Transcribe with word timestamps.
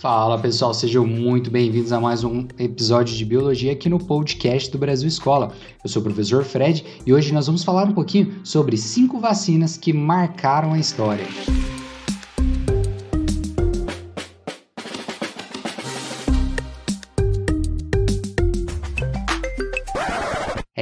Fala 0.00 0.38
pessoal, 0.38 0.72
sejam 0.72 1.06
muito 1.06 1.50
bem-vindos 1.50 1.92
a 1.92 2.00
mais 2.00 2.24
um 2.24 2.48
episódio 2.58 3.14
de 3.14 3.22
Biologia 3.22 3.72
aqui 3.72 3.86
no 3.86 3.98
podcast 3.98 4.70
do 4.70 4.78
Brasil 4.78 5.06
Escola. 5.06 5.52
Eu 5.84 5.90
sou 5.90 6.00
o 6.00 6.02
professor 6.02 6.42
Fred 6.42 6.82
e 7.04 7.12
hoje 7.12 7.34
nós 7.34 7.44
vamos 7.44 7.62
falar 7.62 7.84
um 7.84 7.92
pouquinho 7.92 8.40
sobre 8.42 8.78
cinco 8.78 9.20
vacinas 9.20 9.76
que 9.76 9.92
marcaram 9.92 10.72
a 10.72 10.78
história. 10.78 11.26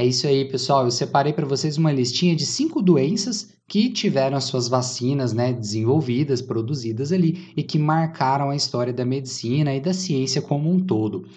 Isso 0.09 0.27
aí, 0.27 0.45
pessoal. 0.45 0.85
Eu 0.85 0.91
separei 0.91 1.31
para 1.31 1.45
vocês 1.45 1.77
uma 1.77 1.91
listinha 1.91 2.35
de 2.35 2.45
cinco 2.45 2.81
doenças 2.81 3.53
que 3.67 3.89
tiveram 3.89 4.35
as 4.35 4.45
suas 4.45 4.67
vacinas 4.67 5.31
né, 5.31 5.53
desenvolvidas, 5.53 6.41
produzidas 6.41 7.11
ali 7.11 7.51
e 7.55 7.63
que 7.63 7.77
marcaram 7.77 8.49
a 8.49 8.55
história 8.55 8.91
da 8.91 9.05
medicina 9.05 9.73
e 9.73 9.79
da 9.79 9.93
ciência 9.93 10.41
como 10.41 10.71
um 10.71 10.79
todo. 10.79 11.27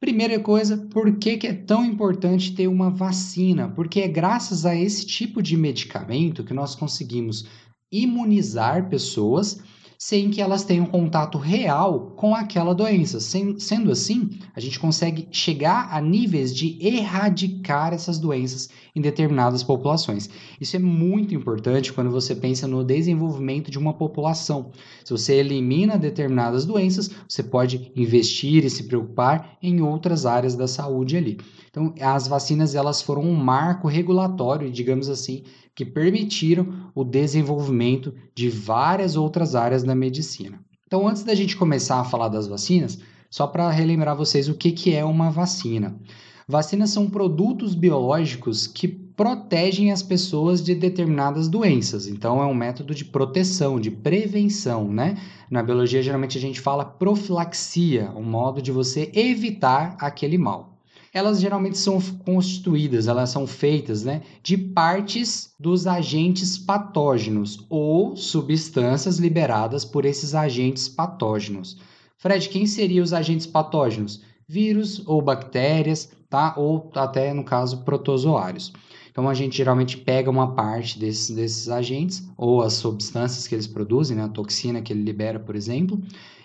Primeira 0.00 0.38
coisa, 0.40 0.76
por 0.92 1.16
que, 1.16 1.36
que 1.36 1.46
é 1.46 1.52
tão 1.52 1.84
importante 1.84 2.54
ter 2.54 2.68
uma 2.68 2.90
vacina? 2.90 3.68
Porque 3.68 4.00
é 4.00 4.08
graças 4.08 4.66
a 4.66 4.74
esse 4.74 5.06
tipo 5.06 5.42
de 5.42 5.56
medicamento 5.56 6.44
que 6.44 6.52
nós 6.52 6.74
conseguimos 6.74 7.46
imunizar 7.92 8.88
pessoas 8.88 9.60
sem 10.06 10.28
que 10.28 10.42
elas 10.42 10.64
tenham 10.64 10.84
contato 10.84 11.38
real 11.38 12.12
com 12.14 12.34
aquela 12.34 12.74
doença. 12.74 13.20
Sem, 13.20 13.58
sendo 13.58 13.90
assim, 13.90 14.38
a 14.54 14.60
gente 14.60 14.78
consegue 14.78 15.26
chegar 15.30 15.88
a 15.90 15.98
níveis 15.98 16.54
de 16.54 16.76
erradicar 16.78 17.94
essas 17.94 18.18
doenças 18.18 18.68
em 18.94 19.00
determinadas 19.00 19.62
populações. 19.62 20.28
Isso 20.60 20.76
é 20.76 20.78
muito 20.78 21.34
importante 21.34 21.90
quando 21.90 22.10
você 22.10 22.34
pensa 22.34 22.68
no 22.68 22.84
desenvolvimento 22.84 23.70
de 23.70 23.78
uma 23.78 23.94
população. 23.94 24.72
Se 25.02 25.10
você 25.10 25.36
elimina 25.36 25.96
determinadas 25.96 26.66
doenças, 26.66 27.10
você 27.26 27.42
pode 27.42 27.90
investir 27.96 28.62
e 28.62 28.68
se 28.68 28.82
preocupar 28.82 29.56
em 29.62 29.80
outras 29.80 30.26
áreas 30.26 30.54
da 30.54 30.68
saúde 30.68 31.16
ali. 31.16 31.38
Então, 31.70 31.94
as 32.02 32.28
vacinas 32.28 32.74
elas 32.74 33.00
foram 33.00 33.22
um 33.22 33.34
marco 33.34 33.88
regulatório, 33.88 34.70
digamos 34.70 35.08
assim, 35.08 35.44
que 35.74 35.84
permitiram 35.84 36.90
o 36.94 37.02
desenvolvimento 37.02 38.14
de 38.34 38.48
várias 38.48 39.16
outras 39.16 39.54
áreas 39.54 39.82
da 39.82 39.94
medicina. 39.94 40.60
Então, 40.86 41.08
antes 41.08 41.24
da 41.24 41.34
gente 41.34 41.56
começar 41.56 42.00
a 42.00 42.04
falar 42.04 42.28
das 42.28 42.46
vacinas, 42.46 42.98
só 43.28 43.46
para 43.46 43.70
relembrar 43.70 44.16
vocês 44.16 44.48
o 44.48 44.54
que, 44.54 44.70
que 44.70 44.94
é 44.94 45.04
uma 45.04 45.30
vacina. 45.30 45.98
Vacinas 46.46 46.90
são 46.90 47.08
produtos 47.08 47.74
biológicos 47.74 48.66
que 48.66 48.86
protegem 48.86 49.90
as 49.90 50.02
pessoas 50.02 50.62
de 50.62 50.74
determinadas 50.74 51.48
doenças. 51.48 52.06
Então, 52.06 52.42
é 52.42 52.46
um 52.46 52.54
método 52.54 52.94
de 52.94 53.04
proteção, 53.04 53.80
de 53.80 53.90
prevenção, 53.90 54.92
né? 54.92 55.16
Na 55.50 55.62
biologia, 55.62 56.02
geralmente 56.02 56.36
a 56.38 56.40
gente 56.40 56.60
fala 56.60 56.84
profilaxia, 56.84 58.12
um 58.14 58.22
modo 58.22 58.60
de 58.60 58.70
você 58.70 59.10
evitar 59.14 59.96
aquele 59.98 60.38
mal 60.38 60.73
elas 61.14 61.40
geralmente 61.40 61.78
são 61.78 62.00
constituídas, 62.00 63.06
elas 63.06 63.30
são 63.30 63.46
feitas 63.46 64.02
né, 64.02 64.22
de 64.42 64.58
partes 64.58 65.54
dos 65.60 65.86
agentes 65.86 66.58
patógenos 66.58 67.64
ou 67.70 68.16
substâncias 68.16 69.18
liberadas 69.18 69.84
por 69.84 70.04
esses 70.04 70.34
agentes 70.34 70.88
patógenos. 70.88 71.78
Fred, 72.18 72.48
quem 72.48 72.66
seriam 72.66 73.04
os 73.04 73.12
agentes 73.12 73.46
patógenos? 73.46 74.22
Vírus 74.48 75.06
ou 75.06 75.22
bactérias, 75.22 76.10
tá? 76.28 76.52
Ou 76.56 76.90
até 76.96 77.32
no 77.32 77.44
caso 77.44 77.84
protozoários. 77.84 78.72
Então 79.08 79.28
a 79.28 79.34
gente 79.34 79.56
geralmente 79.56 79.96
pega 79.96 80.28
uma 80.28 80.52
parte 80.52 80.98
desses, 80.98 81.30
desses 81.30 81.68
agentes 81.68 82.28
ou 82.36 82.60
as 82.60 82.72
substâncias 82.72 83.46
que 83.46 83.54
eles 83.54 83.68
produzem, 83.68 84.16
né? 84.16 84.24
a 84.24 84.28
toxina 84.28 84.82
que 84.82 84.92
ele 84.92 85.04
libera, 85.04 85.38
por 85.38 85.54
exemplo, 85.54 86.02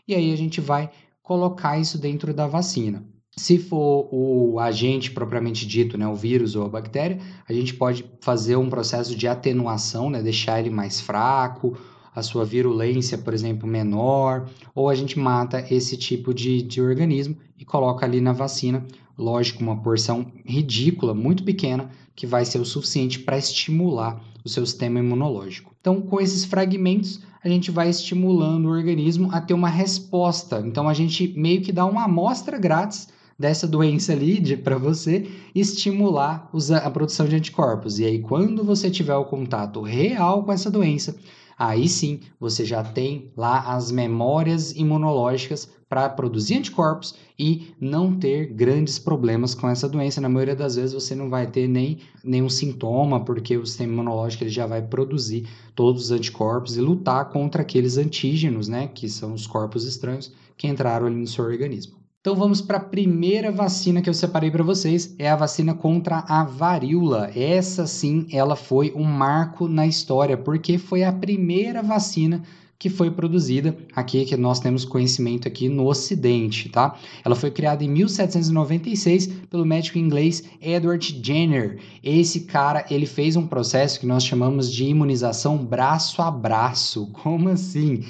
e 0.08 0.14
aí 0.14 0.32
a 0.32 0.38
gente 0.38 0.62
vai 0.62 0.92
colocar 1.24 1.80
isso 1.80 1.98
dentro 1.98 2.32
da 2.32 2.46
vacina. 2.46 3.04
Se 3.40 3.58
for 3.58 4.10
o 4.12 4.60
agente 4.60 5.12
propriamente 5.12 5.66
dito, 5.66 5.98
né, 5.98 6.06
o 6.06 6.14
vírus 6.14 6.58
ou 6.58 6.66
a 6.66 6.70
bactéria, 6.70 7.20
a 7.48 7.54
gente 7.54 7.74
pode 7.74 8.04
fazer 8.20 8.58
um 8.58 8.70
processo 8.70 9.16
de 9.16 9.30
atenuação, 9.30 10.10
né, 10.10 10.22
deixar 10.22 10.60
ele 10.60 10.70
mais 10.70 11.00
fraco, 11.00 11.78
a 12.14 12.22
sua 12.22 12.44
virulência, 12.44 13.18
por 13.18 13.34
exemplo, 13.34 13.66
menor, 13.66 14.50
ou 14.76 14.90
a 14.90 14.94
gente 14.94 15.18
mata 15.18 15.66
esse 15.74 15.96
tipo 15.96 16.34
de, 16.34 16.62
de 16.62 16.82
organismo 16.82 17.38
e 17.58 17.64
coloca 17.64 18.06
ali 18.06 18.20
na 18.20 18.34
vacina, 18.34 18.86
lógico, 19.18 19.64
uma 19.64 19.82
porção 19.82 20.26
ridícula, 20.46 21.14
muito 21.14 21.42
pequena, 21.46 21.90
que 22.14 22.28
vai 22.28 22.44
ser 22.44 22.60
o 22.60 22.66
suficiente 22.66 23.20
para 23.20 23.38
estimular 23.38 24.22
o 24.44 24.50
seu 24.50 24.66
sistema 24.66 25.00
imunológico. 25.00 25.74
Então, 25.80 26.02
com 26.02 26.20
esses 26.20 26.44
fragmentos, 26.44 27.22
a 27.42 27.48
gente 27.48 27.72
vai 27.72 27.90
estimulando 27.90 28.66
o 28.66 28.72
organismo 28.72 29.30
a 29.32 29.40
ter 29.40 29.54
uma 29.54 29.70
resposta. 29.70 30.60
Então, 30.60 30.90
a 30.90 30.94
gente 30.94 31.34
meio 31.38 31.62
que 31.62 31.72
dá 31.72 31.86
uma 31.86 32.04
amostra 32.04 32.58
grátis 32.58 33.08
dessa 33.40 33.66
doença 33.66 34.12
ali 34.12 34.58
para 34.58 34.78
você 34.78 35.26
estimular 35.56 36.52
a 36.84 36.90
produção 36.90 37.26
de 37.26 37.38
anticorpos. 37.38 37.98
E 37.98 38.06
aí, 38.06 38.20
quando 38.20 38.66
você 38.66 38.92
tiver 38.92 39.16
o 39.16 39.26
contato 39.26 39.82
real 39.82 40.44
com 40.44 40.52
essa 40.52 40.70
doença, 40.70 41.16
aí 41.58 41.88
sim 41.88 42.20
você 42.38 42.66
já 42.66 42.84
tem 42.84 43.32
lá 43.38 43.74
as 43.74 43.92
memórias 43.92 44.76
imunológicas 44.76 45.70
para 45.88 46.08
produzir 46.08 46.56
anticorpos 46.56 47.16
e 47.38 47.74
não 47.82 48.16
ter 48.16 48.54
grandes 48.54 49.00
problemas 49.00 49.56
com 49.56 49.68
essa 49.68 49.90
doença. 49.90 50.22
Na 50.22 50.30
maioria 50.30 50.56
das 50.56 50.76
vezes 50.76 50.94
você 50.94 51.16
não 51.16 51.30
vai 51.30 51.48
ter 51.48 51.68
nem 51.68 51.98
nenhum 52.24 52.50
sintoma, 52.50 53.26
porque 53.26 53.58
o 53.58 53.66
sistema 53.66 53.94
imunológico 53.94 54.44
ele 54.44 54.52
já 54.52 54.68
vai 54.68 54.84
produzir 54.84 55.48
todos 55.74 56.06
os 56.06 56.12
anticorpos 56.12 56.78
e 56.78 56.82
lutar 56.82 57.30
contra 57.30 57.64
aqueles 57.64 57.98
antígenos, 57.98 58.68
né, 58.68 58.88
que 58.88 59.10
são 59.10 59.34
os 59.34 59.48
corpos 59.48 59.86
estranhos 59.86 60.32
que 60.56 60.68
entraram 60.68 61.08
ali 61.08 61.16
no 61.16 61.26
seu 61.26 61.44
organismo. 61.44 61.99
Então 62.30 62.38
vamos 62.38 62.62
para 62.62 62.78
a 62.78 62.80
primeira 62.80 63.52
vacina 63.52 64.04
que 64.04 64.08
eu 64.08 64.14
separei 64.14 64.52
para 64.52 64.64
vocês, 64.64 65.16
é 65.18 65.28
a 65.28 65.36
vacina 65.36 65.74
contra 65.74 66.24
a 66.28 66.44
varíola. 66.44 67.32
Essa 67.36 67.88
sim, 67.88 68.28
ela 68.32 68.56
foi 68.56 68.94
um 68.96 69.04
marco 69.04 69.68
na 69.68 69.88
história, 69.88 70.38
porque 70.38 70.78
foi 70.78 71.04
a 71.04 71.12
primeira 71.12 71.82
vacina 71.82 72.44
que 72.78 72.88
foi 72.88 73.10
produzida 73.10 73.76
aqui, 73.96 74.26
que 74.26 74.38
nós 74.38 74.60
temos 74.60 74.86
conhecimento 74.86 75.48
aqui 75.48 75.68
no 75.68 75.88
Ocidente, 75.88 76.70
tá? 76.70 76.96
Ela 77.26 77.34
foi 77.34 77.50
criada 77.50 77.84
em 77.84 77.90
1796 77.90 79.26
pelo 79.50 79.66
médico 79.66 79.98
inglês 79.98 80.44
Edward 80.62 81.20
Jenner. 81.24 81.80
Esse 82.04 82.42
cara, 82.42 82.86
ele 82.92 83.08
fez 83.08 83.36
um 83.38 83.48
processo 83.48 84.00
que 84.00 84.06
nós 84.06 84.24
chamamos 84.24 84.72
de 84.72 84.86
imunização 84.86 85.58
braço 85.58 86.22
a 86.22 86.30
braço. 86.30 87.08
Como 87.08 87.50
assim? 87.50 88.04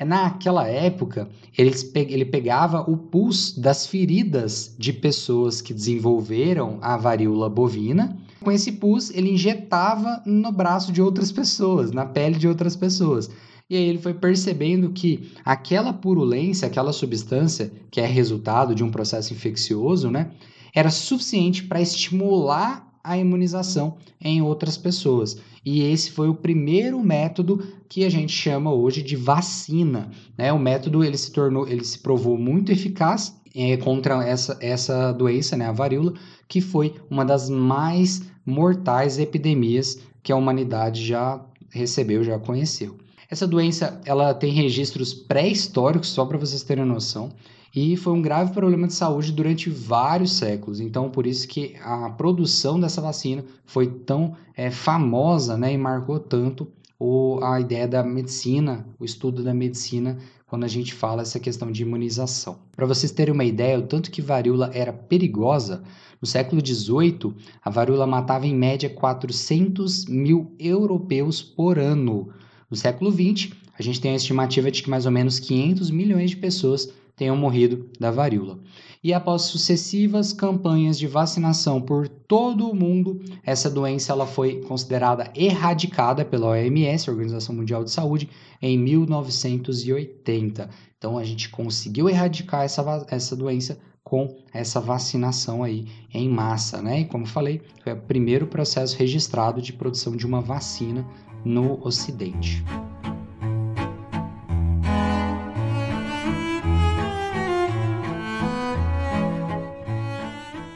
É 0.00 0.04
naquela 0.06 0.66
época, 0.66 1.28
ele 1.58 2.24
pegava 2.24 2.90
o 2.90 2.96
pus 2.96 3.52
das 3.52 3.86
feridas 3.86 4.74
de 4.78 4.94
pessoas 4.94 5.60
que 5.60 5.74
desenvolveram 5.74 6.78
a 6.80 6.96
varíola 6.96 7.50
bovina. 7.50 8.16
Com 8.40 8.50
esse 8.50 8.72
pus, 8.72 9.10
ele 9.10 9.30
injetava 9.30 10.22
no 10.24 10.50
braço 10.50 10.90
de 10.90 11.02
outras 11.02 11.30
pessoas, 11.30 11.92
na 11.92 12.06
pele 12.06 12.36
de 12.36 12.48
outras 12.48 12.74
pessoas. 12.74 13.30
E 13.68 13.76
aí 13.76 13.82
ele 13.82 13.98
foi 13.98 14.14
percebendo 14.14 14.88
que 14.88 15.32
aquela 15.44 15.92
purulência, 15.92 16.66
aquela 16.66 16.94
substância 16.94 17.70
que 17.90 18.00
é 18.00 18.06
resultado 18.06 18.74
de 18.74 18.82
um 18.82 18.90
processo 18.90 19.34
infeccioso, 19.34 20.10
né, 20.10 20.30
era 20.74 20.88
suficiente 20.88 21.64
para 21.64 21.78
estimular 21.78 22.89
a 23.02 23.16
imunização 23.16 23.96
em 24.20 24.42
outras 24.42 24.76
pessoas. 24.76 25.38
E 25.64 25.82
esse 25.82 26.10
foi 26.10 26.28
o 26.28 26.34
primeiro 26.34 27.02
método 27.02 27.66
que 27.88 28.04
a 28.04 28.08
gente 28.08 28.32
chama 28.32 28.72
hoje 28.72 29.02
de 29.02 29.16
vacina. 29.16 30.10
Né? 30.36 30.52
O 30.52 30.58
método 30.58 31.04
ele 31.04 31.16
se 31.16 31.30
tornou, 31.32 31.68
ele 31.68 31.84
se 31.84 31.98
provou 31.98 32.38
muito 32.38 32.72
eficaz 32.72 33.34
é, 33.54 33.76
contra 33.76 34.24
essa, 34.24 34.56
essa 34.60 35.12
doença, 35.12 35.56
né, 35.56 35.66
a 35.66 35.72
varíola, 35.72 36.14
que 36.48 36.60
foi 36.60 36.94
uma 37.10 37.24
das 37.24 37.50
mais 37.50 38.22
mortais 38.46 39.18
epidemias 39.18 39.98
que 40.22 40.32
a 40.32 40.36
humanidade 40.36 41.04
já 41.04 41.44
recebeu, 41.70 42.22
já 42.22 42.38
conheceu. 42.38 42.96
Essa 43.28 43.46
doença 43.46 44.00
ela 44.04 44.34
tem 44.34 44.52
registros 44.52 45.14
pré-históricos, 45.14 46.08
só 46.08 46.24
para 46.24 46.38
vocês 46.38 46.62
terem 46.62 46.84
noção 46.84 47.32
e 47.74 47.96
foi 47.96 48.12
um 48.12 48.22
grave 48.22 48.52
problema 48.52 48.86
de 48.86 48.94
saúde 48.94 49.32
durante 49.32 49.70
vários 49.70 50.32
séculos. 50.32 50.80
Então, 50.80 51.10
por 51.10 51.26
isso 51.26 51.46
que 51.46 51.76
a 51.82 52.10
produção 52.10 52.80
dessa 52.80 53.00
vacina 53.00 53.44
foi 53.64 53.86
tão 53.86 54.34
é, 54.56 54.70
famosa 54.70 55.56
né, 55.56 55.72
e 55.72 55.78
marcou 55.78 56.18
tanto 56.18 56.66
o, 56.98 57.38
a 57.42 57.60
ideia 57.60 57.86
da 57.86 58.02
medicina, 58.02 58.86
o 58.98 59.04
estudo 59.04 59.42
da 59.42 59.54
medicina, 59.54 60.18
quando 60.46 60.64
a 60.64 60.68
gente 60.68 60.92
fala 60.92 61.22
essa 61.22 61.38
questão 61.38 61.70
de 61.70 61.82
imunização. 61.82 62.58
Para 62.74 62.84
vocês 62.84 63.12
terem 63.12 63.32
uma 63.32 63.44
ideia, 63.44 63.78
o 63.78 63.86
tanto 63.86 64.10
que 64.10 64.20
varíola 64.20 64.70
era 64.74 64.92
perigosa, 64.92 65.82
no 66.20 66.26
século 66.26 66.60
XVIII, 66.64 67.34
a 67.64 67.70
varíola 67.70 68.06
matava 68.06 68.46
em 68.46 68.54
média 68.54 68.90
400 68.90 70.06
mil 70.06 70.52
europeus 70.58 71.40
por 71.40 71.78
ano. 71.78 72.28
No 72.68 72.76
século 72.76 73.10
XX, 73.10 73.52
a 73.80 73.82
gente 73.82 73.98
tem 73.98 74.12
a 74.12 74.16
estimativa 74.16 74.70
de 74.70 74.82
que 74.82 74.90
mais 74.90 75.06
ou 75.06 75.10
menos 75.10 75.40
500 75.40 75.90
milhões 75.90 76.28
de 76.28 76.36
pessoas 76.36 76.92
tenham 77.16 77.34
morrido 77.34 77.88
da 77.98 78.10
varíola. 78.10 78.58
E 79.02 79.14
após 79.14 79.42
sucessivas 79.42 80.34
campanhas 80.34 80.98
de 80.98 81.06
vacinação 81.06 81.80
por 81.80 82.06
todo 82.06 82.68
o 82.68 82.74
mundo, 82.74 83.22
essa 83.42 83.70
doença 83.70 84.12
ela 84.12 84.26
foi 84.26 84.60
considerada 84.60 85.32
erradicada 85.34 86.26
pela 86.26 86.48
OMS, 86.48 87.10
Organização 87.10 87.54
Mundial 87.54 87.82
de 87.82 87.90
Saúde, 87.90 88.28
em 88.60 88.78
1980. 88.78 90.68
Então 90.98 91.16
a 91.16 91.24
gente 91.24 91.48
conseguiu 91.48 92.06
erradicar 92.06 92.64
essa, 92.64 93.06
essa 93.08 93.34
doença 93.34 93.78
com 94.04 94.36
essa 94.52 94.78
vacinação 94.78 95.64
aí 95.64 95.86
em 96.12 96.28
massa, 96.28 96.82
né? 96.82 97.00
E 97.00 97.04
como 97.06 97.24
falei, 97.24 97.62
foi 97.82 97.94
o 97.94 97.96
primeiro 97.96 98.46
processo 98.46 98.98
registrado 98.98 99.62
de 99.62 99.72
produção 99.72 100.14
de 100.14 100.26
uma 100.26 100.42
vacina 100.42 101.06
no 101.42 101.82
Ocidente. 101.82 102.62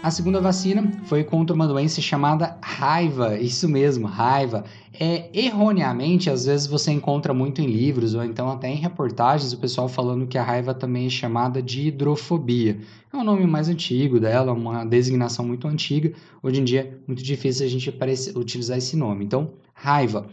A 0.05 0.11
segunda 0.11 0.39
vacina 0.39 0.93
foi 1.05 1.25
contra 1.25 1.57
uma 1.57 1.67
doença 1.67 1.99
chamada 2.03 2.59
raiva, 2.61 3.39
isso 3.39 3.67
mesmo, 3.67 4.07
raiva. 4.07 4.63
É, 4.93 5.31
erroneamente, 5.33 6.29
às 6.29 6.45
vezes 6.45 6.67
você 6.67 6.93
encontra 6.93 7.33
muito 7.33 7.63
em 7.63 7.67
livros 7.67 8.15
ou 8.15 8.23
então 8.23 8.51
até 8.51 8.69
em 8.69 8.77
reportagens 8.77 9.55
o 9.55 9.59
pessoal 9.59 9.89
falando 9.89 10.27
que 10.27 10.37
a 10.37 10.43
raiva 10.43 10.75
também 10.75 11.07
é 11.07 11.09
chamada 11.09 11.63
de 11.63 11.89
hidrofobia. 11.89 12.81
É 13.11 13.17
um 13.17 13.25
nome 13.25 13.47
mais 13.47 13.71
antigo 13.71 14.21
dela, 14.21 14.53
uma 14.53 14.85
designação 14.85 15.43
muito 15.43 15.67
antiga. 15.67 16.13
Hoje 16.43 16.61
em 16.61 16.65
dia 16.65 16.81
é 16.83 16.95
muito 17.07 17.23
difícil 17.23 17.65
a 17.65 17.71
gente 17.71 17.91
utilizar 18.37 18.77
esse 18.77 18.99
nome. 18.99 19.25
Então, 19.25 19.55
raiva, 19.73 20.27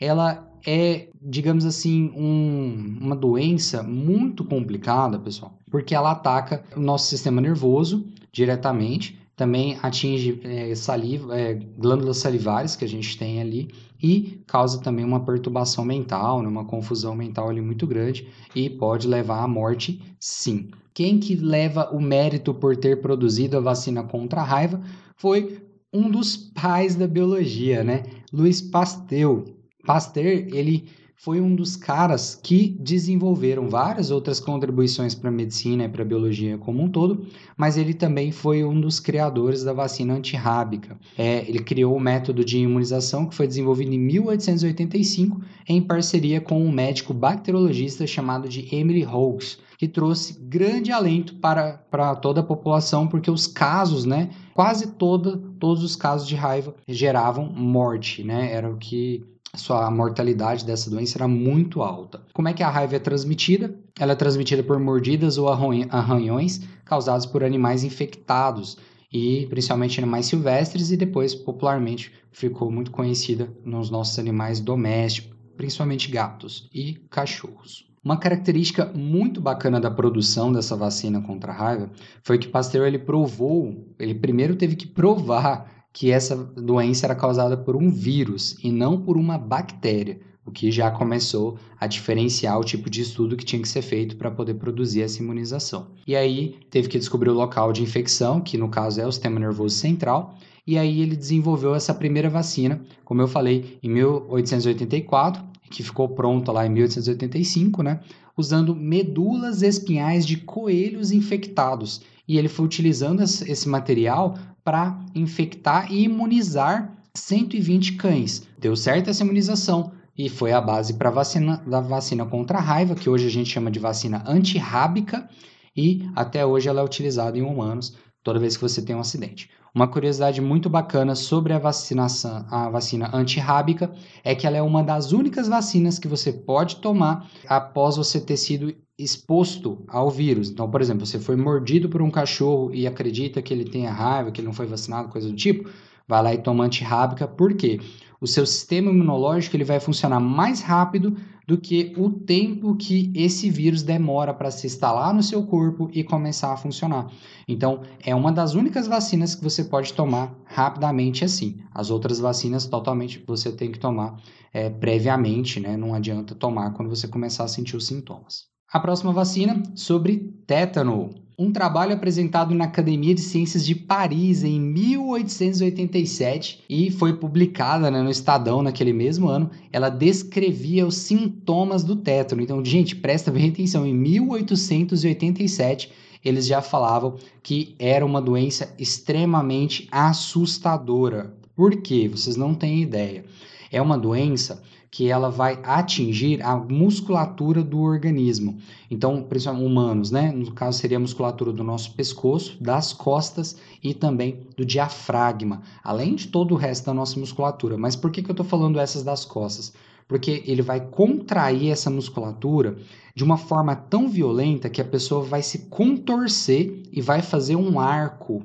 ela 0.00 0.50
é, 0.66 1.06
digamos 1.22 1.64
assim, 1.64 2.10
um, 2.16 2.98
uma 3.00 3.14
doença 3.14 3.84
muito 3.84 4.44
complicada, 4.44 5.16
pessoal, 5.16 5.56
porque 5.70 5.94
ela 5.94 6.10
ataca 6.10 6.64
o 6.76 6.80
nosso 6.80 7.06
sistema 7.06 7.40
nervoso 7.40 8.04
diretamente, 8.32 9.18
também 9.36 9.78
atinge 9.82 10.40
é, 10.44 10.74
saliva, 10.74 11.38
é, 11.38 11.54
glândulas 11.54 12.18
salivares 12.18 12.76
que 12.76 12.84
a 12.84 12.88
gente 12.88 13.18
tem 13.18 13.40
ali 13.40 13.68
e 14.02 14.42
causa 14.46 14.80
também 14.80 15.04
uma 15.04 15.24
perturbação 15.24 15.84
mental, 15.84 16.42
né, 16.42 16.48
uma 16.48 16.64
confusão 16.64 17.14
mental 17.14 17.48
ali 17.48 17.60
muito 17.60 17.86
grande 17.86 18.28
e 18.54 18.68
pode 18.68 19.06
levar 19.06 19.42
à 19.42 19.48
morte, 19.48 20.00
sim. 20.18 20.70
Quem 20.94 21.18
que 21.18 21.34
leva 21.34 21.90
o 21.90 22.00
mérito 22.00 22.52
por 22.52 22.76
ter 22.76 23.00
produzido 23.00 23.56
a 23.56 23.60
vacina 23.60 24.02
contra 24.02 24.40
a 24.40 24.44
raiva 24.44 24.80
foi 25.16 25.62
um 25.92 26.10
dos 26.10 26.36
pais 26.36 26.94
da 26.94 27.06
biologia, 27.06 27.82
né? 27.82 28.02
Louis 28.32 28.60
Pasteur. 28.60 29.44
Pasteur, 29.84 30.26
ele 30.26 30.88
foi 31.22 31.40
um 31.40 31.54
dos 31.54 31.76
caras 31.76 32.36
que 32.42 32.76
desenvolveram 32.80 33.68
várias 33.68 34.10
outras 34.10 34.40
contribuições 34.40 35.14
para 35.14 35.28
a 35.28 35.32
medicina 35.32 35.84
e 35.84 35.88
para 35.88 36.02
a 36.02 36.04
biologia 36.04 36.58
como 36.58 36.82
um 36.82 36.88
todo, 36.88 37.24
mas 37.56 37.76
ele 37.76 37.94
também 37.94 38.32
foi 38.32 38.64
um 38.64 38.80
dos 38.80 38.98
criadores 38.98 39.62
da 39.62 39.72
vacina 39.72 40.14
antirrábica. 40.14 40.98
É, 41.16 41.48
ele 41.48 41.60
criou 41.60 41.94
o 41.94 42.00
método 42.00 42.44
de 42.44 42.58
imunização 42.58 43.24
que 43.24 43.36
foi 43.36 43.46
desenvolvido 43.46 43.94
em 43.94 44.00
1885 44.00 45.40
em 45.68 45.80
parceria 45.80 46.40
com 46.40 46.60
um 46.60 46.72
médico 46.72 47.14
bacteriologista 47.14 48.04
chamado 48.04 48.48
de 48.48 48.74
Emily 48.74 49.06
Hoax, 49.06 49.60
que 49.78 49.86
trouxe 49.86 50.36
grande 50.40 50.90
alento 50.90 51.36
para, 51.36 51.74
para 51.88 52.16
toda 52.16 52.40
a 52.40 52.44
população, 52.44 53.06
porque 53.06 53.30
os 53.30 53.46
casos, 53.46 54.04
né, 54.04 54.30
quase 54.54 54.88
toda, 54.88 55.36
todos 55.60 55.84
os 55.84 55.94
casos 55.94 56.26
de 56.26 56.34
raiva 56.34 56.74
geravam 56.88 57.46
morte, 57.46 58.24
né, 58.24 58.52
era 58.52 58.68
o 58.68 58.76
que 58.76 59.24
sua 59.54 59.90
mortalidade 59.90 60.64
dessa 60.64 60.88
doença 60.88 61.18
era 61.18 61.28
muito 61.28 61.82
alta. 61.82 62.22
Como 62.32 62.48
é 62.48 62.54
que 62.54 62.62
a 62.62 62.70
raiva 62.70 62.96
é 62.96 62.98
transmitida? 62.98 63.74
Ela 63.98 64.12
é 64.12 64.16
transmitida 64.16 64.62
por 64.62 64.78
mordidas 64.78 65.36
ou 65.36 65.48
arranhões 65.48 66.62
causados 66.86 67.26
por 67.26 67.44
animais 67.44 67.84
infectados 67.84 68.78
e 69.12 69.46
principalmente 69.46 70.00
animais 70.00 70.26
silvestres 70.26 70.90
e 70.90 70.96
depois 70.96 71.34
popularmente 71.34 72.10
ficou 72.30 72.70
muito 72.70 72.90
conhecida 72.90 73.52
nos 73.62 73.90
nossos 73.90 74.18
animais 74.18 74.58
domésticos, 74.58 75.36
principalmente 75.54 76.10
gatos 76.10 76.68
e 76.72 76.94
cachorros. 77.10 77.92
Uma 78.02 78.16
característica 78.16 78.86
muito 78.86 79.40
bacana 79.40 79.78
da 79.78 79.90
produção 79.90 80.50
dessa 80.50 80.74
vacina 80.74 81.20
contra 81.20 81.52
a 81.52 81.54
raiva 81.54 81.90
foi 82.22 82.38
que 82.38 82.48
Pasteur 82.48 82.86
ele 82.86 82.98
provou, 82.98 83.86
ele 83.98 84.14
primeiro 84.14 84.56
teve 84.56 84.74
que 84.74 84.86
provar 84.86 85.81
que 85.92 86.10
essa 86.10 86.34
doença 86.36 87.06
era 87.06 87.14
causada 87.14 87.56
por 87.56 87.76
um 87.76 87.90
vírus 87.90 88.56
e 88.62 88.72
não 88.72 89.00
por 89.00 89.16
uma 89.16 89.36
bactéria, 89.36 90.20
o 90.44 90.50
que 90.50 90.72
já 90.72 90.90
começou 90.90 91.58
a 91.78 91.86
diferenciar 91.86 92.58
o 92.58 92.64
tipo 92.64 92.90
de 92.90 93.02
estudo 93.02 93.36
que 93.36 93.44
tinha 93.44 93.60
que 93.60 93.68
ser 93.68 93.82
feito 93.82 94.16
para 94.16 94.30
poder 94.30 94.54
produzir 94.54 95.02
essa 95.02 95.22
imunização. 95.22 95.88
E 96.06 96.16
aí 96.16 96.56
teve 96.70 96.88
que 96.88 96.98
descobrir 96.98 97.30
o 97.30 97.34
local 97.34 97.72
de 97.72 97.82
infecção, 97.82 98.40
que 98.40 98.58
no 98.58 98.68
caso 98.68 99.00
é 99.00 99.06
o 99.06 99.12
sistema 99.12 99.38
nervoso 99.38 99.76
central, 99.76 100.36
e 100.66 100.78
aí 100.78 101.00
ele 101.00 101.16
desenvolveu 101.16 101.74
essa 101.74 101.92
primeira 101.92 102.30
vacina, 102.30 102.80
como 103.04 103.20
eu 103.20 103.28
falei, 103.28 103.78
em 103.82 103.90
1884, 103.90 105.42
que 105.70 105.82
ficou 105.82 106.08
pronta 106.08 106.52
lá 106.52 106.66
em 106.66 106.70
1885, 106.70 107.82
né? 107.82 108.00
Usando 108.36 108.74
medulas 108.74 109.62
espinhais 109.62 110.24
de 110.26 110.36
coelhos 110.36 111.10
infectados. 111.10 112.02
E 112.28 112.38
ele 112.38 112.48
foi 112.48 112.64
utilizando 112.64 113.22
esse 113.22 113.68
material 113.68 114.36
para 114.64 114.98
infectar 115.14 115.92
e 115.92 116.04
imunizar 116.04 116.92
120 117.14 117.94
cães. 117.94 118.46
Deu 118.58 118.76
certo 118.76 119.10
essa 119.10 119.22
imunização 119.22 119.92
e 120.16 120.28
foi 120.28 120.52
a 120.52 120.60
base 120.60 120.94
para 120.94 121.10
vacina 121.10 121.62
da 121.66 121.80
vacina 121.80 122.24
contra 122.24 122.58
a 122.58 122.60
raiva, 122.60 122.94
que 122.94 123.08
hoje 123.08 123.26
a 123.26 123.30
gente 123.30 123.50
chama 123.50 123.70
de 123.70 123.78
vacina 123.78 124.22
antirrábica, 124.26 125.28
e 125.76 126.08
até 126.14 126.44
hoje 126.44 126.68
ela 126.68 126.80
é 126.80 126.84
utilizada 126.84 127.38
em 127.38 127.42
humanos 127.42 127.96
toda 128.22 128.38
vez 128.38 128.56
que 128.56 128.62
você 128.62 128.82
tem 128.82 128.94
um 128.94 129.00
acidente. 129.00 129.50
Uma 129.74 129.88
curiosidade 129.88 130.40
muito 130.40 130.68
bacana 130.68 131.14
sobre 131.14 131.52
a 131.52 131.58
vacinação, 131.58 132.44
a 132.50 132.68
vacina 132.68 133.10
antirrábica 133.14 133.90
é 134.22 134.34
que 134.34 134.46
ela 134.46 134.56
é 134.56 134.62
uma 134.62 134.82
das 134.82 135.12
únicas 135.12 135.48
vacinas 135.48 135.98
que 135.98 136.06
você 136.06 136.32
pode 136.32 136.76
tomar 136.76 137.28
após 137.48 137.96
você 137.96 138.20
ter 138.20 138.36
sido 138.36 138.74
exposto 138.98 139.82
ao 139.88 140.10
vírus. 140.10 140.50
Então, 140.50 140.70
por 140.70 140.80
exemplo, 140.80 141.06
você 141.06 141.18
foi 141.18 141.36
mordido 141.36 141.88
por 141.88 142.02
um 142.02 142.10
cachorro 142.10 142.72
e 142.74 142.86
acredita 142.86 143.40
que 143.40 143.52
ele 143.52 143.64
tenha 143.64 143.90
raiva, 143.90 144.30
que 144.30 144.40
ele 144.40 144.46
não 144.46 144.54
foi 144.54 144.66
vacinado, 144.66 145.08
coisa 145.08 145.28
do 145.28 145.34
tipo, 145.34 145.68
vai 146.12 146.22
lá 146.22 146.34
e 146.34 146.38
toma 146.38 146.64
antirrábica, 146.64 147.26
por 147.26 147.54
quê? 147.54 147.80
O 148.20 148.26
seu 148.26 148.44
sistema 148.44 148.90
imunológico 148.90 149.56
ele 149.56 149.64
vai 149.64 149.80
funcionar 149.80 150.20
mais 150.20 150.60
rápido 150.60 151.16
do 151.48 151.56
que 151.58 151.94
o 151.96 152.10
tempo 152.10 152.76
que 152.76 153.10
esse 153.14 153.48
vírus 153.48 153.82
demora 153.82 154.34
para 154.34 154.50
se 154.50 154.66
instalar 154.66 155.14
no 155.14 155.22
seu 155.22 155.42
corpo 155.46 155.88
e 155.90 156.04
começar 156.04 156.52
a 156.52 156.56
funcionar. 156.56 157.10
Então, 157.48 157.80
é 158.04 158.14
uma 158.14 158.30
das 158.30 158.54
únicas 158.54 158.86
vacinas 158.86 159.34
que 159.34 159.42
você 159.42 159.64
pode 159.64 159.94
tomar 159.94 160.36
rapidamente 160.44 161.24
assim. 161.24 161.62
As 161.74 161.90
outras 161.90 162.20
vacinas, 162.20 162.66
totalmente, 162.66 163.24
você 163.26 163.50
tem 163.50 163.72
que 163.72 163.78
tomar 163.78 164.20
é, 164.52 164.68
previamente, 164.68 165.60
né? 165.60 165.78
Não 165.78 165.94
adianta 165.94 166.34
tomar 166.34 166.72
quando 166.74 166.90
você 166.90 167.08
começar 167.08 167.44
a 167.44 167.48
sentir 167.48 167.74
os 167.74 167.86
sintomas. 167.86 168.44
A 168.70 168.78
próxima 168.78 169.12
vacina 169.14 169.62
sobre 169.74 170.30
tétano. 170.46 171.21
Um 171.42 171.50
trabalho 171.50 171.92
apresentado 171.92 172.54
na 172.54 172.66
Academia 172.66 173.16
de 173.16 173.20
Ciências 173.20 173.66
de 173.66 173.74
Paris 173.74 174.44
em 174.44 174.60
1887 174.60 176.62
e 176.70 176.88
foi 176.88 177.14
publicada 177.14 177.90
né, 177.90 178.00
no 178.00 178.10
Estadão 178.10 178.62
naquele 178.62 178.92
mesmo 178.92 179.26
ano. 179.26 179.50
Ela 179.72 179.88
descrevia 179.88 180.86
os 180.86 180.94
sintomas 180.94 181.82
do 181.82 181.96
tétano. 181.96 182.42
Então, 182.42 182.64
gente, 182.64 182.94
presta 182.94 183.32
bem 183.32 183.48
atenção. 183.48 183.84
Em 183.84 183.92
1887 183.92 185.90
eles 186.24 186.46
já 186.46 186.62
falavam 186.62 187.16
que 187.42 187.74
era 187.76 188.06
uma 188.06 188.22
doença 188.22 188.72
extremamente 188.78 189.88
assustadora. 189.90 191.34
Por 191.56 191.82
quê? 191.82 192.06
Vocês 192.06 192.36
não 192.36 192.54
têm 192.54 192.82
ideia. 192.82 193.24
É 193.72 193.82
uma 193.82 193.98
doença 193.98 194.62
que 194.92 195.08
ela 195.08 195.30
vai 195.30 195.58
atingir 195.64 196.42
a 196.42 196.54
musculatura 196.54 197.62
do 197.62 197.80
organismo. 197.80 198.58
Então, 198.90 199.22
principalmente 199.22 199.64
humanos, 199.64 200.10
né? 200.10 200.30
No 200.30 200.52
caso, 200.52 200.78
seria 200.78 200.98
a 200.98 201.00
musculatura 201.00 201.50
do 201.50 201.64
nosso 201.64 201.94
pescoço, 201.94 202.62
das 202.62 202.92
costas 202.92 203.56
e 203.82 203.94
também 203.94 204.46
do 204.54 204.66
diafragma, 204.66 205.62
além 205.82 206.14
de 206.14 206.28
todo 206.28 206.52
o 206.52 206.58
resto 206.58 206.84
da 206.84 206.92
nossa 206.92 207.18
musculatura. 207.18 207.78
Mas 207.78 207.96
por 207.96 208.10
que, 208.10 208.22
que 208.22 208.28
eu 208.28 208.34
estou 208.34 208.44
falando 208.44 208.78
essas 208.78 209.02
das 209.02 209.24
costas? 209.24 209.72
Porque 210.06 210.42
ele 210.46 210.60
vai 210.60 210.78
contrair 210.78 211.70
essa 211.70 211.88
musculatura 211.88 212.76
de 213.14 213.24
uma 213.24 213.38
forma 213.38 213.74
tão 213.74 214.10
violenta 214.10 214.68
que 214.68 214.82
a 214.82 214.84
pessoa 214.84 215.24
vai 215.24 215.42
se 215.42 215.70
contorcer 215.70 216.82
e 216.92 217.00
vai 217.00 217.22
fazer 217.22 217.56
um 217.56 217.80
arco. 217.80 218.42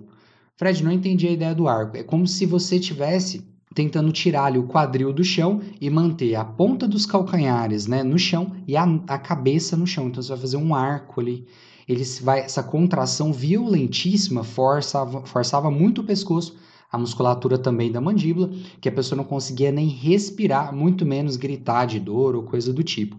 Fred, 0.56 0.82
não 0.82 0.94
entendi 0.94 1.28
a 1.28 1.32
ideia 1.32 1.54
do 1.54 1.68
arco. 1.68 1.98
É 1.98 2.04
como 2.04 2.26
se 2.26 2.46
você 2.46 2.80
tivesse 2.80 3.46
tentando 3.74 4.12
tirar 4.12 4.58
o 4.58 4.64
quadril 4.64 5.14
do 5.14 5.24
chão 5.24 5.62
e 5.80 5.90
manter 5.90 6.36
a 6.36 6.44
ponta 6.44 6.88
dos 6.88 7.06
calcanhares 7.06 7.86
né, 7.86 8.04
no 8.04 8.18
chão 8.18 8.52
e 8.68 8.76
a, 8.76 8.84
a 9.08 9.18
cabeça 9.18 9.78
no 9.78 9.86
chão. 9.86 10.08
Então 10.08 10.22
você 10.22 10.30
vai 10.30 10.38
fazer 10.40 10.58
um 10.58 10.74
arco 10.74 11.22
ali. 11.22 11.46
Ele 11.88 12.04
vai, 12.22 12.40
essa 12.40 12.62
contração 12.62 13.32
violentíssima 13.32 14.44
forçava, 14.44 15.26
forçava 15.26 15.72
muito 15.72 16.02
o 16.02 16.04
pescoço, 16.04 16.58
a 16.92 16.98
musculatura 16.98 17.58
também 17.58 17.92
da 17.92 18.02
mandíbula, 18.02 18.50
que 18.82 18.90
a 18.90 18.92
pessoa 18.92 19.18
não 19.18 19.24
conseguia 19.24 19.72
nem 19.72 19.88
respirar, 19.88 20.76
muito 20.76 21.06
menos 21.06 21.36
gritar 21.36 21.86
de 21.86 22.00
dor 22.00 22.36
ou 22.36 22.44
coisa 22.44 22.74
do 22.74 22.84
tipo. 22.84 23.18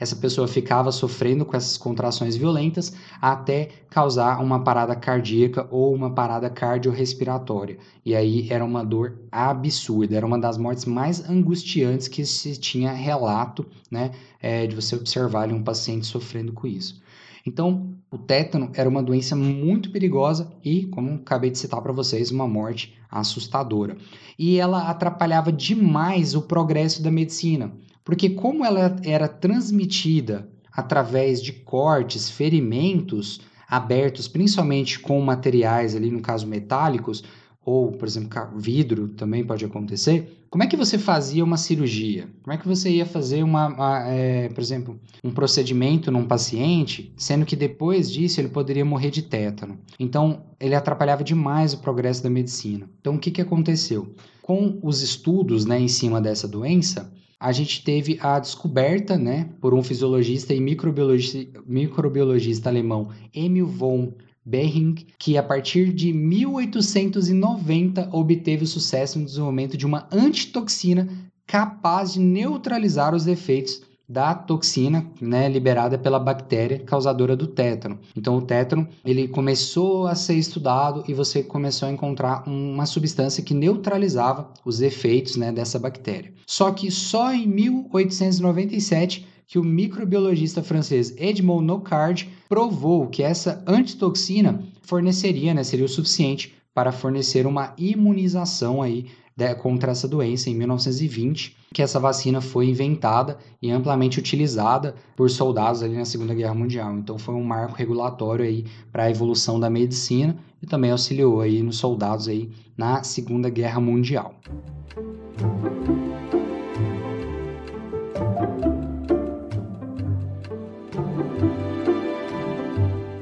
Essa 0.00 0.16
pessoa 0.16 0.48
ficava 0.48 0.90
sofrendo 0.90 1.44
com 1.44 1.54
essas 1.54 1.76
contrações 1.76 2.34
violentas 2.34 2.94
até 3.20 3.68
causar 3.90 4.42
uma 4.42 4.64
parada 4.64 4.96
cardíaca 4.96 5.68
ou 5.70 5.94
uma 5.94 6.10
parada 6.14 6.48
cardiorrespiratória. 6.48 7.76
E 8.04 8.16
aí 8.16 8.48
era 8.50 8.64
uma 8.64 8.82
dor 8.82 9.18
absurda, 9.30 10.16
era 10.16 10.24
uma 10.24 10.38
das 10.38 10.56
mortes 10.56 10.86
mais 10.86 11.28
angustiantes 11.28 12.08
que 12.08 12.24
se 12.24 12.58
tinha 12.58 12.92
relato, 12.92 13.66
né, 13.90 14.12
é, 14.40 14.66
de 14.66 14.74
você 14.74 14.96
observar 14.96 15.42
ali, 15.42 15.52
um 15.52 15.62
paciente 15.62 16.06
sofrendo 16.06 16.52
com 16.52 16.66
isso. 16.66 17.02
Então, 17.46 17.94
o 18.10 18.18
tétano 18.18 18.70
era 18.74 18.88
uma 18.88 19.02
doença 19.02 19.36
muito 19.36 19.90
perigosa 19.90 20.52
e, 20.64 20.86
como 20.86 21.14
acabei 21.14 21.50
de 21.50 21.58
citar 21.58 21.80
para 21.80 21.92
vocês, 21.92 22.30
uma 22.30 22.48
morte 22.48 22.94
assustadora. 23.10 23.96
E 24.38 24.58
ela 24.58 24.90
atrapalhava 24.90 25.52
demais 25.52 26.34
o 26.34 26.42
progresso 26.42 27.02
da 27.02 27.10
medicina, 27.10 27.72
porque 28.04 28.30
como 28.30 28.64
ela 28.64 28.96
era 29.04 29.28
transmitida 29.28 30.48
através 30.72 31.42
de 31.42 31.52
cortes, 31.52 32.30
ferimentos 32.30 33.40
abertos, 33.68 34.26
principalmente 34.26 34.98
com 34.98 35.20
materiais 35.20 35.94
ali, 35.94 36.10
no 36.10 36.20
caso 36.20 36.46
metálicos, 36.46 37.22
ou, 37.64 37.92
por 37.92 38.08
exemplo, 38.08 38.30
vidro 38.56 39.08
também 39.08 39.44
pode 39.44 39.64
acontecer. 39.64 40.44
Como 40.48 40.64
é 40.64 40.66
que 40.66 40.76
você 40.76 40.98
fazia 40.98 41.44
uma 41.44 41.56
cirurgia? 41.56 42.28
Como 42.42 42.52
é 42.52 42.58
que 42.58 42.66
você 42.66 42.90
ia 42.90 43.06
fazer 43.06 43.44
uma, 43.44 43.68
uma 43.68 44.08
é, 44.08 44.48
por 44.48 44.60
exemplo, 44.60 44.98
um 45.22 45.30
procedimento 45.30 46.10
num 46.10 46.26
paciente, 46.26 47.12
sendo 47.16 47.46
que 47.46 47.54
depois 47.54 48.10
disso 48.10 48.40
ele 48.40 48.48
poderia 48.48 48.84
morrer 48.84 49.10
de 49.10 49.22
tétano? 49.22 49.78
Então, 49.98 50.42
ele 50.58 50.74
atrapalhava 50.74 51.22
demais 51.22 51.72
o 51.72 51.78
progresso 51.78 52.22
da 52.22 52.30
medicina. 52.30 52.90
Então, 53.00 53.14
o 53.14 53.18
que, 53.18 53.30
que 53.30 53.40
aconteceu? 53.40 54.12
Com 54.42 54.80
os 54.82 55.02
estudos 55.02 55.64
né, 55.64 55.78
em 55.78 55.86
cima 55.86 56.20
dessa 56.20 56.48
doença, 56.48 57.12
a 57.40 57.52
gente 57.52 57.82
teve 57.82 58.18
a 58.20 58.38
descoberta, 58.38 59.16
né, 59.16 59.48
por 59.62 59.72
um 59.72 59.82
fisiologista 59.82 60.52
e 60.52 60.60
microbiologista, 60.60 61.62
microbiologista 61.66 62.68
alemão, 62.68 63.08
Emil 63.34 63.66
von 63.66 64.12
Behring, 64.44 64.94
que 65.18 65.38
a 65.38 65.42
partir 65.42 65.90
de 65.90 66.12
1890 66.12 68.10
obteve 68.12 68.64
o 68.64 68.66
sucesso 68.66 69.18
no 69.18 69.24
desenvolvimento 69.24 69.78
de 69.78 69.86
uma 69.86 70.06
antitoxina 70.12 71.08
capaz 71.46 72.12
de 72.12 72.20
neutralizar 72.20 73.14
os 73.14 73.26
efeitos 73.26 73.82
da 74.10 74.34
toxina 74.34 75.06
né, 75.20 75.48
liberada 75.48 75.96
pela 75.96 76.18
bactéria 76.18 76.80
causadora 76.80 77.36
do 77.36 77.46
tétano. 77.46 77.96
Então 78.16 78.36
o 78.36 78.42
tétano 78.42 78.88
ele 79.04 79.28
começou 79.28 80.08
a 80.08 80.16
ser 80.16 80.34
estudado 80.34 81.04
e 81.06 81.14
você 81.14 81.44
começou 81.44 81.88
a 81.88 81.92
encontrar 81.92 82.42
uma 82.44 82.86
substância 82.86 83.40
que 83.40 83.54
neutralizava 83.54 84.52
os 84.64 84.80
efeitos 84.80 85.36
né, 85.36 85.52
dessa 85.52 85.78
bactéria. 85.78 86.32
Só 86.44 86.72
que 86.72 86.90
só 86.90 87.32
em 87.32 87.46
1897 87.46 89.28
que 89.46 89.60
o 89.60 89.64
microbiologista 89.64 90.60
francês 90.60 91.14
Edmond 91.16 91.64
Nocard 91.64 92.28
provou 92.48 93.06
que 93.06 93.22
essa 93.22 93.62
antitoxina 93.64 94.64
forneceria, 94.82 95.54
né, 95.54 95.62
seria 95.62 95.86
o 95.86 95.88
suficiente 95.88 96.52
para 96.80 96.92
fornecer 96.92 97.46
uma 97.46 97.74
imunização 97.76 98.80
aí 98.80 99.04
né, 99.36 99.54
contra 99.54 99.92
essa 99.92 100.08
doença 100.08 100.48
em 100.48 100.54
1920, 100.54 101.54
que 101.74 101.82
essa 101.82 102.00
vacina 102.00 102.40
foi 102.40 102.70
inventada 102.70 103.36
e 103.60 103.70
amplamente 103.70 104.18
utilizada 104.18 104.94
por 105.14 105.28
soldados 105.28 105.82
ali 105.82 105.94
na 105.94 106.06
Segunda 106.06 106.32
Guerra 106.32 106.54
Mundial. 106.54 106.96
Então 106.96 107.18
foi 107.18 107.34
um 107.34 107.44
marco 107.44 107.74
regulatório 107.74 108.46
aí 108.46 108.64
para 108.90 109.02
a 109.02 109.10
evolução 109.10 109.60
da 109.60 109.68
medicina 109.68 110.38
e 110.62 110.66
também 110.66 110.90
auxiliou 110.90 111.42
aí 111.42 111.62
nos 111.62 111.76
soldados 111.76 112.28
aí 112.28 112.50
na 112.78 113.02
Segunda 113.02 113.50
Guerra 113.50 113.78
Mundial. 113.78 114.34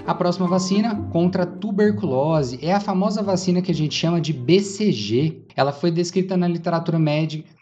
A 0.08 0.14
próxima 0.14 0.48
vacina 0.48 0.96
contra 1.12 1.42
a 1.42 1.46
tuberculose 1.46 2.58
é 2.62 2.72
a 2.72 2.80
famosa 2.80 3.22
vacina 3.22 3.60
que 3.60 3.70
a 3.70 3.74
gente 3.74 3.94
chama 3.94 4.18
de 4.18 4.32
BCG. 4.32 5.42
Ela 5.54 5.70
foi 5.70 5.90
descrita 5.90 6.34
na 6.34 6.48
literatura 6.48 6.98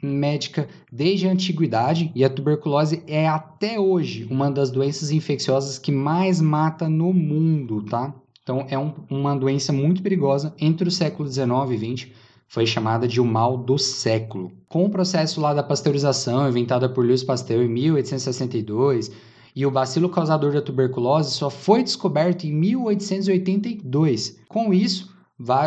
médica 0.01 0.69
desde 0.93 1.27
a 1.27 1.33
antiguidade 1.33 2.13
e 2.15 2.25
a 2.25 2.31
tuberculose 2.31 3.03
é 3.09 3.27
até 3.27 3.81
hoje 3.81 4.29
uma 4.31 4.49
das 4.49 4.71
doenças 4.71 5.11
infecciosas 5.11 5.77
que 5.77 5.91
mais 5.91 6.41
mata 6.41 6.89
no 6.89 7.13
mundo, 7.13 7.83
tá? 7.83 8.15
Então 8.45 8.65
é 8.71 8.79
um, 8.79 8.95
uma 9.11 9.35
doença 9.35 9.73
muito 9.73 10.01
perigosa 10.01 10.55
entre 10.57 10.87
o 10.87 10.93
século 10.93 11.29
19 11.29 11.75
e 11.75 11.77
20 11.77 12.13
foi 12.47 12.65
chamada 12.65 13.09
de 13.09 13.21
o 13.21 13.25
mal 13.25 13.59
do 13.59 13.77
século. 13.77 14.53
Com 14.69 14.85
o 14.85 14.91
processo 14.91 15.41
lá 15.41 15.53
da 15.53 15.65
pasteurização, 15.65 16.49
inventada 16.49 16.89
por 16.89 17.05
Louis 17.05 17.25
Pasteur 17.25 17.65
em 17.65 17.69
1862, 17.69 19.11
e 19.57 19.65
o 19.65 19.71
bacilo 19.71 20.11
causador 20.11 20.53
da 20.53 20.61
tuberculose 20.61 21.31
só 21.31 21.49
foi 21.49 21.83
descoberto 21.83 22.45
em 22.45 22.53
1882. 22.53 24.39
Com 24.47 24.75
isso, 24.75 25.17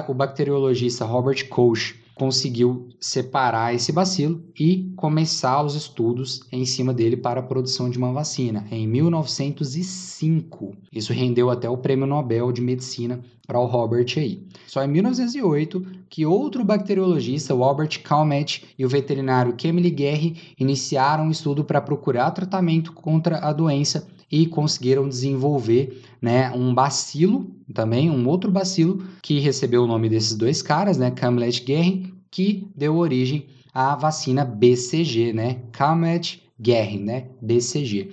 o 0.07 0.13
bacteriologista 0.13 1.03
Robert 1.03 1.49
Koch 1.49 1.98
conseguiu 2.19 2.89
separar 2.99 3.73
esse 3.73 3.93
bacilo 3.93 4.43
e 4.59 4.91
começar 4.97 5.63
os 5.63 5.73
estudos 5.73 6.41
em 6.51 6.65
cima 6.65 6.93
dele 6.93 7.15
para 7.15 7.39
a 7.39 7.43
produção 7.43 7.89
de 7.89 7.97
uma 7.97 8.11
vacina 8.11 8.67
em 8.69 8.85
1905. 8.85 10.75
Isso 10.91 11.13
rendeu 11.13 11.49
até 11.49 11.69
o 11.69 11.77
Prêmio 11.77 12.05
Nobel 12.05 12.51
de 12.51 12.59
Medicina 12.61 13.21
para 13.47 13.57
o 13.57 13.65
Robert 13.65 14.05
aí. 14.17 14.45
Só 14.67 14.83
em 14.83 14.89
1908 14.89 15.81
que 16.09 16.25
outro 16.25 16.65
bacteriologista, 16.65 17.55
o 17.55 17.63
Albert 17.63 18.01
Calmette, 18.03 18.65
e 18.77 18.85
o 18.85 18.89
veterinário 18.89 19.55
Kemily 19.55 19.89
Guerre 19.89 20.35
iniciaram 20.59 21.23
um 21.23 21.31
estudo 21.31 21.63
para 21.63 21.79
procurar 21.79 22.31
tratamento 22.31 22.91
contra 22.91 23.37
a 23.37 23.53
doença 23.53 24.05
e 24.31 24.45
conseguiram 24.45 25.07
desenvolver 25.07 26.01
né, 26.21 26.51
um 26.51 26.73
bacilo, 26.73 27.49
também 27.73 28.09
um 28.09 28.27
outro 28.27 28.51
bacilo, 28.51 29.03
que 29.21 29.39
recebeu 29.39 29.83
o 29.83 29.87
nome 29.87 30.09
desses 30.09 30.35
dois 30.35 30.61
caras, 30.61 30.97
né, 30.97 31.11
Camlet 31.11 31.63
Guerin, 31.63 32.13
que 32.29 32.67
deu 32.75 32.95
origem 32.97 33.45
à 33.73 33.95
vacina 33.95 34.45
BCG, 34.45 35.33
né, 35.33 35.61
Camlet 35.71 36.43
Guerin, 36.59 37.03
né, 37.03 37.25
BCG 37.41 38.11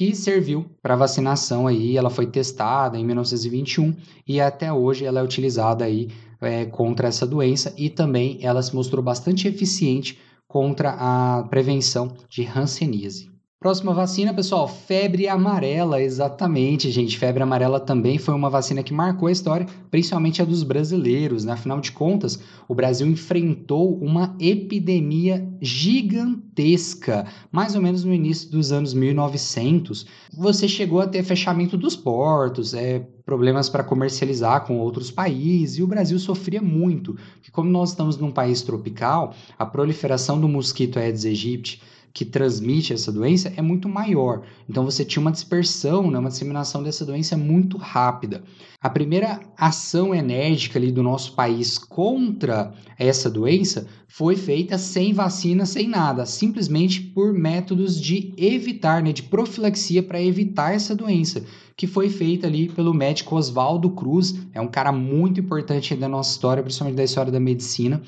que 0.00 0.14
serviu 0.14 0.64
para 0.80 0.96
vacinação 0.96 1.66
aí, 1.66 1.94
ela 1.94 2.08
foi 2.08 2.26
testada 2.26 2.96
em 2.96 3.04
1921 3.04 3.94
e 4.26 4.40
até 4.40 4.72
hoje 4.72 5.04
ela 5.04 5.20
é 5.20 5.22
utilizada 5.22 5.84
aí 5.84 6.08
é, 6.40 6.64
contra 6.64 7.08
essa 7.08 7.26
doença 7.26 7.74
e 7.76 7.90
também 7.90 8.38
ela 8.40 8.62
se 8.62 8.74
mostrou 8.74 9.02
bastante 9.02 9.46
eficiente 9.46 10.18
contra 10.48 10.96
a 10.98 11.42
prevenção 11.50 12.16
de 12.30 12.46
hanseníase. 12.46 13.30
Próxima 13.62 13.92
vacina, 13.92 14.32
pessoal, 14.32 14.66
febre 14.66 15.28
amarela, 15.28 16.00
exatamente, 16.00 16.90
gente. 16.90 17.18
Febre 17.18 17.42
amarela 17.42 17.78
também 17.78 18.16
foi 18.16 18.32
uma 18.32 18.48
vacina 18.48 18.82
que 18.82 18.90
marcou 18.90 19.28
a 19.28 19.32
história, 19.32 19.66
principalmente 19.90 20.40
a 20.40 20.46
dos 20.46 20.62
brasileiros. 20.62 21.44
Né? 21.44 21.52
Afinal 21.52 21.78
de 21.78 21.92
contas, 21.92 22.40
o 22.66 22.74
Brasil 22.74 23.06
enfrentou 23.06 23.98
uma 23.98 24.34
epidemia 24.40 25.46
gigantesca, 25.60 27.26
mais 27.52 27.74
ou 27.74 27.82
menos 27.82 28.02
no 28.02 28.14
início 28.14 28.50
dos 28.50 28.72
anos 28.72 28.94
1900. 28.94 30.06
Você 30.32 30.66
chegou 30.66 31.02
a 31.02 31.06
ter 31.06 31.22
fechamento 31.22 31.76
dos 31.76 31.94
portos, 31.94 32.72
é, 32.72 33.00
problemas 33.26 33.68
para 33.68 33.84
comercializar 33.84 34.64
com 34.64 34.78
outros 34.78 35.10
países, 35.10 35.76
e 35.76 35.82
o 35.82 35.86
Brasil 35.86 36.18
sofria 36.18 36.62
muito, 36.62 37.14
porque 37.34 37.50
como 37.50 37.68
nós 37.68 37.90
estamos 37.90 38.16
num 38.16 38.32
país 38.32 38.62
tropical, 38.62 39.34
a 39.58 39.66
proliferação 39.66 40.40
do 40.40 40.48
mosquito 40.48 40.98
Aedes 40.98 41.26
aegypti 41.26 41.82
que 42.12 42.24
transmite 42.24 42.92
essa 42.92 43.12
doença 43.12 43.52
é 43.56 43.62
muito 43.62 43.88
maior. 43.88 44.42
Então 44.68 44.84
você 44.84 45.04
tinha 45.04 45.20
uma 45.20 45.30
dispersão, 45.30 46.10
né, 46.10 46.18
uma 46.18 46.28
disseminação 46.28 46.82
dessa 46.82 47.04
doença 47.04 47.36
muito 47.36 47.76
rápida. 47.76 48.42
A 48.80 48.88
primeira 48.88 49.40
ação 49.56 50.14
enérgica 50.14 50.78
ali 50.78 50.90
do 50.90 51.02
nosso 51.02 51.34
país 51.34 51.78
contra 51.78 52.72
essa 52.98 53.30
doença 53.30 53.86
foi 54.08 54.36
feita 54.36 54.76
sem 54.78 55.12
vacina, 55.12 55.64
sem 55.64 55.86
nada, 55.86 56.26
simplesmente 56.26 57.00
por 57.00 57.32
métodos 57.32 58.00
de 58.00 58.34
evitar, 58.36 59.02
né, 59.02 59.12
de 59.12 59.22
profilaxia 59.22 60.02
para 60.02 60.20
evitar 60.20 60.74
essa 60.74 60.96
doença, 60.96 61.44
que 61.76 61.86
foi 61.86 62.08
feita 62.10 62.46
ali 62.46 62.68
pelo 62.68 62.92
médico 62.92 63.36
Oswaldo 63.36 63.90
Cruz, 63.90 64.34
é 64.52 64.60
um 64.60 64.68
cara 64.68 64.92
muito 64.92 65.40
importante 65.40 65.94
da 65.94 66.08
nossa 66.08 66.32
história, 66.32 66.62
principalmente 66.62 66.96
da 66.96 67.04
história 67.04 67.32
da 67.32 67.40
medicina. 67.40 68.02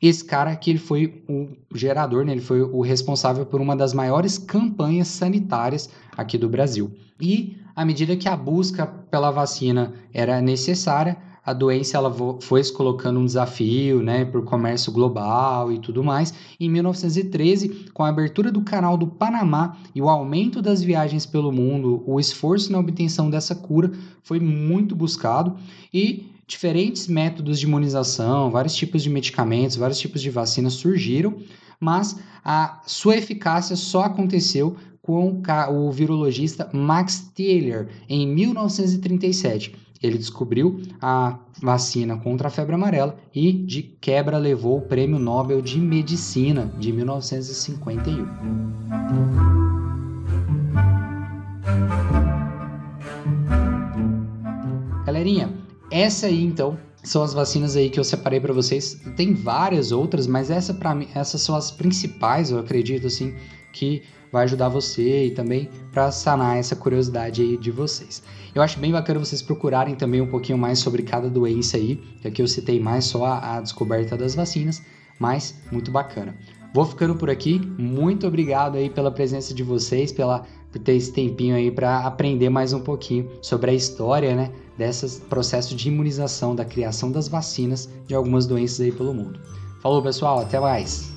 Esse 0.00 0.24
cara 0.24 0.54
que 0.56 0.70
ele 0.70 0.78
foi 0.78 1.22
o 1.28 1.48
gerador, 1.74 2.24
né? 2.24 2.32
ele 2.32 2.40
foi 2.40 2.62
o 2.62 2.80
responsável 2.80 3.46
por 3.46 3.60
uma 3.60 3.76
das 3.76 3.92
maiores 3.92 4.38
campanhas 4.38 5.08
sanitárias 5.08 5.88
aqui 6.16 6.36
do 6.36 6.48
Brasil. 6.48 6.90
E 7.20 7.56
à 7.74 7.84
medida 7.84 8.16
que 8.16 8.28
a 8.28 8.36
busca 8.36 8.86
pela 8.86 9.30
vacina 9.30 9.92
era 10.12 10.40
necessária, 10.40 11.16
a 11.46 11.52
doença 11.52 11.96
ela 11.96 12.12
foi 12.40 12.64
se 12.64 12.72
colocando 12.72 13.20
um 13.20 13.24
desafio 13.24 14.02
né, 14.02 14.24
para 14.24 14.40
o 14.40 14.42
comércio 14.42 14.90
global 14.90 15.70
e 15.70 15.78
tudo 15.78 16.02
mais. 16.02 16.34
Em 16.58 16.68
1913, 16.68 17.90
com 17.94 18.02
a 18.02 18.08
abertura 18.08 18.50
do 18.50 18.62
canal 18.62 18.96
do 18.96 19.06
Panamá 19.06 19.76
e 19.94 20.02
o 20.02 20.08
aumento 20.08 20.60
das 20.60 20.82
viagens 20.82 21.24
pelo 21.24 21.52
mundo, 21.52 22.02
o 22.04 22.18
esforço 22.18 22.72
na 22.72 22.80
obtenção 22.80 23.30
dessa 23.30 23.54
cura 23.54 23.92
foi 24.24 24.40
muito 24.40 24.96
buscado 24.96 25.56
e 25.94 26.35
diferentes 26.46 27.08
métodos 27.08 27.58
de 27.58 27.66
imunização, 27.66 28.50
vários 28.50 28.74
tipos 28.74 29.02
de 29.02 29.10
medicamentos, 29.10 29.76
vários 29.76 29.98
tipos 29.98 30.22
de 30.22 30.30
vacinas 30.30 30.74
surgiram, 30.74 31.38
mas 31.80 32.16
a 32.44 32.80
sua 32.86 33.16
eficácia 33.16 33.74
só 33.74 34.04
aconteceu 34.04 34.76
com 35.02 35.42
o 35.70 35.90
virologista 35.92 36.68
Max 36.72 37.30
Taylor 37.34 37.86
em 38.08 38.26
1937. 38.26 39.74
Ele 40.02 40.18
descobriu 40.18 40.80
a 41.00 41.38
vacina 41.60 42.16
contra 42.18 42.48
a 42.48 42.50
febre 42.50 42.74
amarela 42.74 43.16
e, 43.34 43.52
de 43.52 43.82
quebra, 43.82 44.36
levou 44.36 44.78
o 44.78 44.82
Prêmio 44.82 45.18
Nobel 45.18 45.62
de 45.62 45.78
Medicina 45.78 46.70
de 46.78 46.92
1951. 46.92 48.26
Galerinha, 55.06 55.55
essa 56.00 56.26
aí 56.26 56.42
então 56.42 56.78
são 57.02 57.22
as 57.22 57.32
vacinas 57.32 57.76
aí 57.76 57.88
que 57.88 58.00
eu 58.00 58.04
separei 58.04 58.40
para 58.40 58.52
vocês. 58.52 59.00
Tem 59.16 59.32
várias 59.32 59.92
outras, 59.92 60.26
mas 60.26 60.50
essa 60.50 60.74
para 60.74 60.94
mim, 60.94 61.08
essas 61.14 61.40
são 61.40 61.54
as 61.54 61.70
principais, 61.70 62.50
eu 62.50 62.58
acredito 62.58 63.06
assim, 63.06 63.34
que 63.72 64.02
vai 64.32 64.44
ajudar 64.44 64.68
você 64.68 65.26
e 65.26 65.30
também 65.30 65.70
para 65.92 66.10
sanar 66.10 66.56
essa 66.56 66.74
curiosidade 66.74 67.42
aí 67.42 67.56
de 67.56 67.70
vocês. 67.70 68.22
Eu 68.54 68.62
acho 68.62 68.78
bem 68.80 68.90
bacana 68.90 69.20
vocês 69.20 69.40
procurarem 69.40 69.94
também 69.94 70.20
um 70.20 70.26
pouquinho 70.26 70.58
mais 70.58 70.80
sobre 70.80 71.02
cada 71.02 71.30
doença 71.30 71.76
aí, 71.76 71.96
que 72.20 72.28
aqui 72.28 72.42
eu 72.42 72.48
citei 72.48 72.80
mais 72.80 73.04
só 73.04 73.24
a, 73.24 73.56
a 73.56 73.60
descoberta 73.60 74.16
das 74.16 74.34
vacinas, 74.34 74.82
mas 75.18 75.62
muito 75.70 75.90
bacana. 75.90 76.34
Vou 76.74 76.84
ficando 76.84 77.14
por 77.14 77.30
aqui. 77.30 77.58
Muito 77.78 78.26
obrigado 78.26 78.76
aí 78.76 78.90
pela 78.90 79.10
presença 79.10 79.54
de 79.54 79.62
vocês, 79.62 80.12
pela 80.12 80.44
por 80.76 80.78
ter 80.82 80.94
esse 80.94 81.12
tempinho 81.12 81.56
aí 81.56 81.70
para 81.70 82.00
aprender 82.00 82.50
mais 82.50 82.72
um 82.72 82.80
pouquinho 82.80 83.30
sobre 83.40 83.70
a 83.70 83.74
história, 83.74 84.36
né, 84.36 84.52
desses 84.76 85.18
processos 85.18 85.74
de 85.74 85.88
imunização, 85.88 86.54
da 86.54 86.64
criação 86.64 87.10
das 87.10 87.28
vacinas 87.28 87.88
de 88.06 88.14
algumas 88.14 88.46
doenças 88.46 88.80
aí 88.80 88.92
pelo 88.92 89.14
mundo. 89.14 89.40
Falou, 89.80 90.02
pessoal, 90.02 90.40
até 90.40 90.60
mais. 90.60 91.14